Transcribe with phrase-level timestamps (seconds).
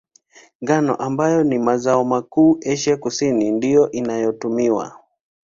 [0.63, 4.95] Ngano, ambayo ni mazao makuu Asia ya Kusini, ndiyo inayotumiwa.